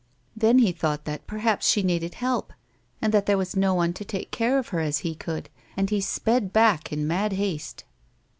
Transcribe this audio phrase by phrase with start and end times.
[0.35, 2.53] Then, he thought, that perhaps she needed help
[3.03, 5.91] and that there was no one to take care of her as he could, and
[5.91, 7.83] he sped back in mad haste.